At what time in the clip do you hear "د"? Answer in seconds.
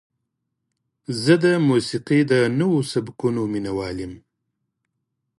1.43-1.45, 2.31-2.33